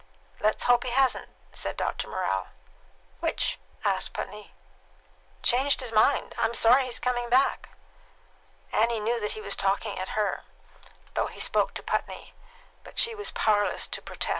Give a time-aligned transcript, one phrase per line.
[0.39, 2.07] "Let's hope he hasn't," said Dr.
[2.07, 2.47] Morrell.
[3.19, 4.51] "Which?" asked Putney.
[5.43, 6.33] "Changed his mind.
[6.39, 7.69] I'm sorry he's coming back."
[8.71, 10.41] Annie knew that he was talking at her,
[11.13, 12.33] though he spoke to Putney;
[12.83, 14.21] but she was powerless to protest.
[14.21, 14.29] XXVIII.